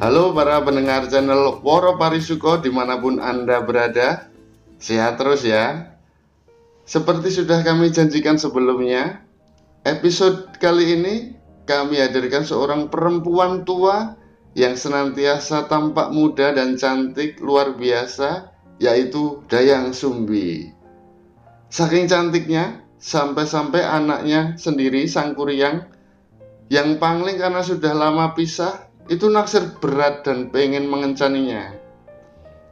[0.00, 4.32] Halo para pendengar channel Woro Parisuko di mana pun Anda berada
[4.80, 5.92] Sehat terus ya.
[6.88, 9.20] Seperti sudah kami janjikan sebelumnya
[9.84, 11.14] Episode kali ini
[11.68, 14.16] kami hadirkan seorang perempuan tua
[14.56, 20.72] Yang senantiasa tampak muda dan cantik luar biasa Yaitu Dayang Sumbi.
[21.68, 25.92] Saking cantiknya Sampai-sampai anaknya sendiri Sang Kuryang
[26.72, 31.74] Yang pangling karena sudah lama pisah itu naksir berat dan pengen mengencaninya.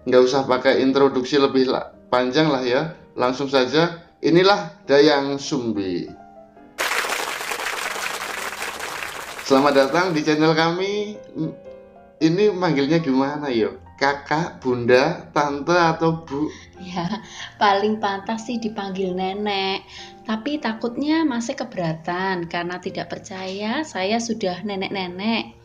[0.06, 1.66] Nggak usah pakai introduksi lebih
[2.14, 6.06] panjang lah ya, langsung saja inilah Dayang Sumbi.
[9.42, 11.18] Selamat datang di channel kami.
[12.22, 13.82] Ini manggilnya gimana yuk?
[13.98, 16.46] Kakak, bunda, tante atau bu?
[16.78, 17.18] Ya,
[17.58, 19.82] paling pantas sih dipanggil nenek.
[20.22, 25.57] Tapi takutnya masih keberatan karena tidak percaya saya sudah nenek-nenek.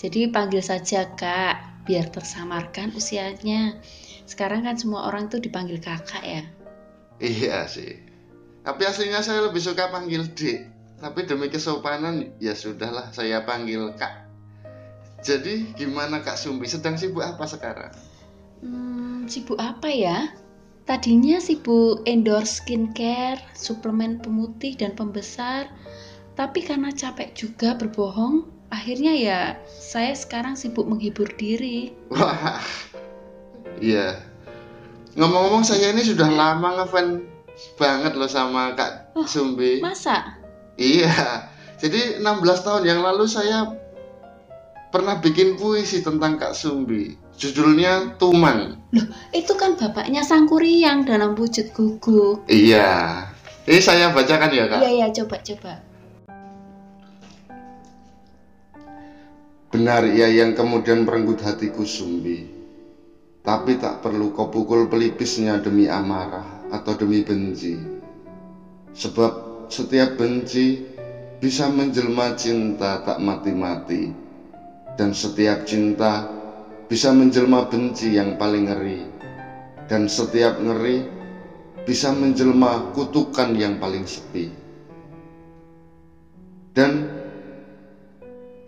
[0.00, 3.76] Jadi panggil saja kak, biar tersamarkan usianya.
[4.24, 6.42] Sekarang kan semua orang tuh dipanggil kakak ya.
[7.20, 8.00] Iya sih.
[8.64, 10.72] Tapi aslinya saya lebih suka panggil dek.
[11.04, 14.24] Tapi demi kesopanan ya sudahlah saya panggil kak.
[15.20, 17.92] Jadi gimana kak Sumbi sedang sibuk apa sekarang?
[18.64, 20.32] Hmm, sibuk apa ya?
[20.88, 25.68] Tadinya sibuk endorse skincare, suplemen pemutih dan pembesar.
[26.40, 31.92] Tapi karena capek juga berbohong, akhirnya ya saya sekarang sibuk menghibur diri.
[32.08, 32.62] Wah,
[33.82, 34.22] iya.
[35.18, 37.26] Ngomong-ngomong saya ini sudah lama ngefans
[37.76, 39.82] banget loh sama Kak oh, Sumbi.
[39.82, 40.38] Masa?
[40.78, 41.50] Iya.
[41.82, 43.74] Jadi 16 tahun yang lalu saya
[44.94, 47.18] pernah bikin puisi tentang Kak Sumbi.
[47.40, 48.76] Judulnya Tuman.
[48.92, 52.44] Loh, itu kan bapaknya Sang Kuryang dalam wujud gugu.
[52.46, 53.26] Iya.
[53.64, 54.80] Ini saya bacakan ya, Kak?
[54.84, 55.89] Iya, iya, coba coba.
[59.70, 62.42] Benar ia yang kemudian merenggut hatiku Sumbi.
[63.46, 67.78] Tapi tak perlu kau pukul pelipisnya demi amarah atau demi benci.
[68.90, 70.82] Sebab setiap benci
[71.38, 74.10] bisa menjelma cinta tak mati-mati.
[74.98, 76.26] Dan setiap cinta
[76.90, 79.00] bisa menjelma benci yang paling ngeri.
[79.86, 81.06] Dan setiap ngeri
[81.86, 84.50] bisa menjelma kutukan yang paling sepi.
[86.74, 87.06] Dan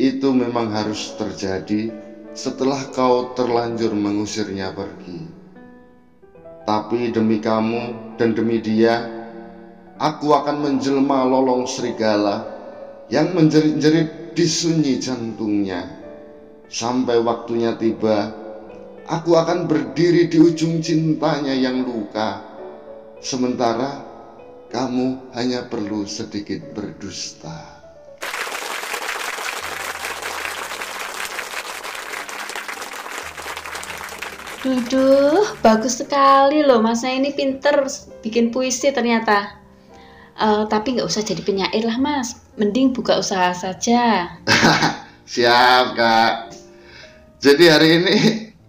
[0.02, 1.94] itu memang harus terjadi
[2.34, 5.30] setelah kau terlanjur mengusirnya pergi.
[6.66, 8.98] Tapi demi kamu dan demi dia,
[10.02, 12.42] aku akan menjelma lolong serigala
[13.14, 15.86] yang menjerit-jerit di sunyi jantungnya.
[16.66, 18.34] Sampai waktunya tiba,
[19.06, 22.42] aku akan berdiri di ujung cintanya yang luka.
[23.22, 24.02] Sementara
[24.72, 27.81] kamu hanya perlu sedikit berdusta.
[34.62, 36.78] Duduh, bagus sekali loh.
[36.78, 37.82] Masa ini pinter
[38.22, 39.58] bikin puisi ternyata.
[40.38, 42.38] Uh, tapi nggak usah jadi penyair lah mas.
[42.54, 44.38] Mending buka usaha saja.
[45.34, 46.54] Siap kak.
[47.42, 48.16] Jadi hari ini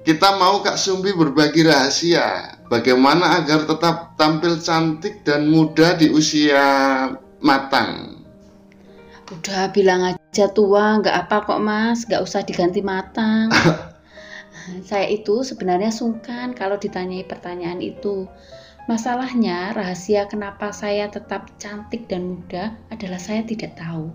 [0.01, 6.65] kita mau Kak Sumbi berbagi rahasia bagaimana agar tetap tampil cantik dan muda di usia
[7.37, 8.17] matang.
[9.29, 13.53] Udah bilang aja tua, nggak apa kok mas, nggak usah diganti matang.
[14.84, 18.28] saya itu sebenarnya sungkan kalau ditanyai pertanyaan itu.
[18.84, 24.12] Masalahnya, rahasia kenapa saya tetap cantik dan muda adalah saya tidak tahu.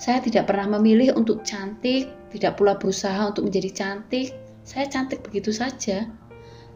[0.00, 4.32] Saya tidak pernah memilih untuk cantik, tidak pula berusaha untuk menjadi cantik.
[4.64, 6.08] Saya cantik begitu saja.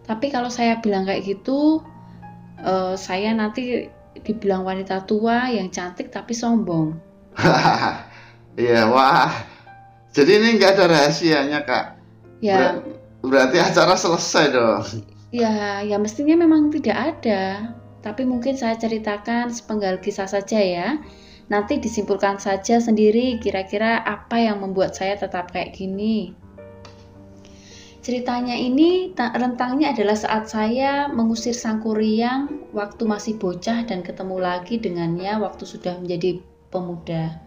[0.05, 1.81] Tapi kalau saya bilang kayak gitu,
[2.61, 3.89] uh, saya nanti
[4.21, 6.97] dibilang wanita tua yang cantik tapi sombong.
[8.56, 9.29] Iya, wah.
[10.17, 11.96] Jadi ini nggak ada rahasianya, Kak.
[12.45, 12.81] Ya.
[12.81, 14.85] Ber berarti acara selesai dong.
[15.35, 17.75] Ya, ya mestinya memang tidak ada.
[18.01, 21.03] Tapi mungkin saya ceritakan sepenggal kisah saja ya.
[21.47, 26.35] Nanti disimpulkan saja sendiri kira-kira apa yang membuat saya tetap kayak gini.
[28.06, 34.79] Ceritanya ini rentangnya adalah saat saya mengusir sang kuryang waktu masih bocah dan ketemu lagi
[34.79, 36.39] dengannya waktu sudah menjadi
[36.71, 37.43] pemuda.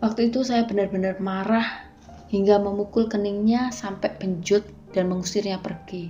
[0.00, 1.91] Waktu itu saya benar-benar marah
[2.32, 4.64] hingga memukul keningnya sampai penjut
[4.96, 6.08] dan mengusirnya pergi.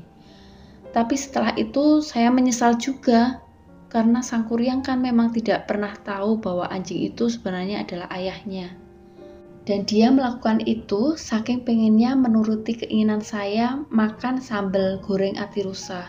[0.95, 3.43] Tapi setelah itu saya menyesal juga
[3.91, 8.73] karena sang kuryang kan memang tidak pernah tahu bahwa anjing itu sebenarnya adalah ayahnya.
[9.63, 16.03] Dan dia melakukan itu saking pengennya menuruti keinginan saya makan sambal goreng ati rusa.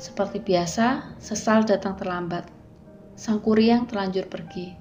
[0.00, 2.48] Seperti biasa, sesal datang terlambat.
[3.20, 4.72] Sang kuryang terlanjur pergi.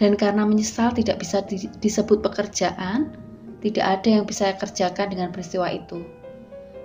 [0.00, 1.44] Dan karena menyesal tidak bisa
[1.84, 3.12] disebut pekerjaan,
[3.66, 6.06] tidak ada yang bisa kerjakan dengan peristiwa itu.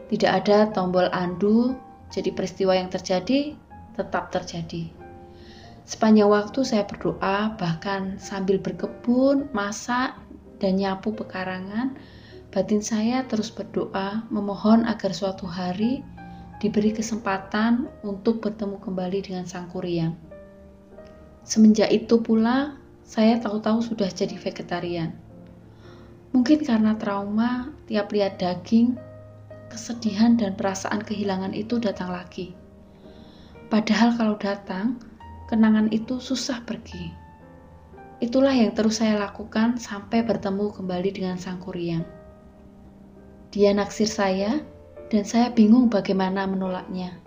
[0.10, 1.78] Tidak ada tombol andu,
[2.10, 3.54] jadi peristiwa yang terjadi
[3.94, 4.90] tetap terjadi.
[5.86, 10.18] Sepanjang waktu saya berdoa, bahkan sambil berkebun, masak,
[10.58, 11.94] dan nyapu pekarangan,
[12.50, 16.02] batin saya terus berdoa, memohon agar suatu hari
[16.58, 20.18] diberi kesempatan untuk bertemu kembali dengan Sang Kuryang.
[21.46, 25.31] Semenjak itu pula, saya tahu-tahu sudah jadi vegetarian.
[26.32, 28.96] Mungkin karena trauma, tiap lihat daging,
[29.68, 32.56] kesedihan dan perasaan kehilangan itu datang lagi.
[33.68, 34.96] Padahal kalau datang,
[35.52, 37.12] kenangan itu susah pergi.
[38.24, 42.08] Itulah yang terus saya lakukan sampai bertemu kembali dengan Sang Kuryang.
[43.52, 44.64] Dia naksir saya,
[45.12, 47.20] dan saya bingung bagaimana menolaknya.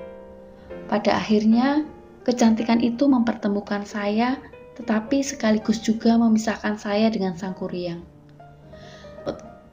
[0.89, 1.85] Pada akhirnya,
[2.25, 4.41] kecantikan itu mempertemukan saya,
[4.81, 8.14] tetapi sekaligus juga memisahkan saya dengan Sang Kuryang.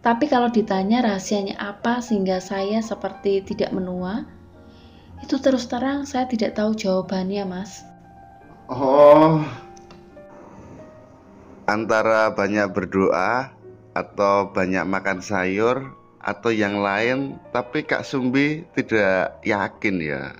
[0.01, 4.25] Tapi kalau ditanya rahasianya apa sehingga saya seperti tidak menua,
[5.21, 7.85] itu terus terang saya tidak tahu jawabannya, Mas.
[8.65, 9.45] Oh,
[11.69, 13.53] antara banyak berdoa
[13.93, 20.33] atau banyak makan sayur atau yang lain, tapi Kak Sumbi tidak yakin ya.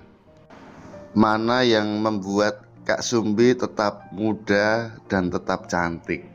[1.14, 6.31] Mana yang membuat Kak Sumbi tetap muda dan tetap cantik?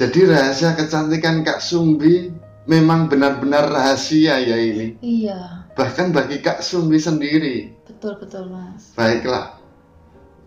[0.00, 2.32] Jadi rahasia kecantikan Kak Sumbi
[2.64, 4.96] memang benar-benar rahasia ya ini.
[5.04, 5.68] Iya.
[5.76, 7.68] Bahkan bagi Kak Sumbi sendiri.
[7.84, 8.96] Betul betul mas.
[8.96, 9.60] Baiklah.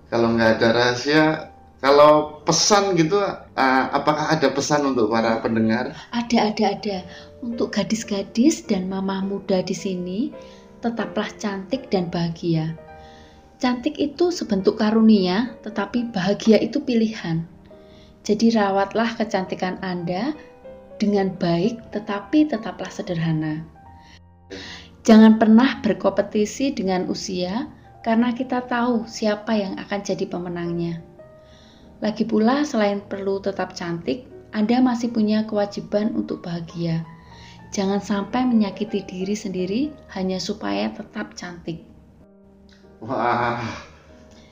[0.09, 1.53] Kalau nggak ada rahasia,
[1.85, 5.93] kalau pesan gitu, uh, apakah ada pesan untuk para pendengar?
[6.09, 6.97] Ada ada ada.
[7.45, 10.33] Untuk gadis-gadis dan mamah muda di sini,
[10.81, 12.73] tetaplah cantik dan bahagia.
[13.61, 17.52] Cantik itu sebentuk karunia, tetapi bahagia itu pilihan.
[18.23, 20.31] Jadi rawatlah kecantikan Anda
[20.95, 23.67] dengan baik tetapi tetaplah sederhana.
[25.03, 27.67] Jangan pernah berkompetisi dengan usia
[28.07, 31.03] karena kita tahu siapa yang akan jadi pemenangnya.
[31.99, 34.23] Lagi pula selain perlu tetap cantik,
[34.55, 37.03] Anda masih punya kewajiban untuk bahagia.
[37.75, 39.81] Jangan sampai menyakiti diri sendiri
[40.15, 41.83] hanya supaya tetap cantik.
[43.03, 43.59] Wah,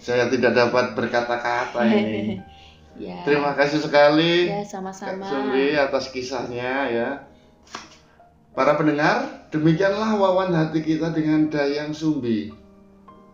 [0.03, 2.43] saya tidak dapat berkata-kata ini.
[2.99, 3.23] Ya.
[3.23, 4.51] Terima kasih sekali.
[4.51, 5.23] Ya, sama-sama.
[5.23, 7.09] Sumbi atas kisahnya ya.
[8.51, 12.51] Para pendengar, demikianlah wawan hati kita dengan Dayang Sumbi.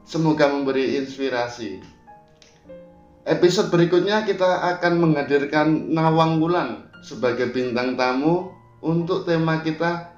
[0.05, 1.81] Semoga memberi inspirasi.
[3.27, 10.15] Episode berikutnya kita akan menghadirkan Nawang Wulan sebagai bintang tamu untuk tema kita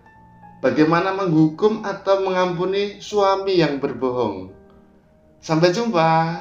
[0.62, 4.54] bagaimana menghukum atau mengampuni suami yang berbohong.
[5.40, 6.38] Sampai jumpa.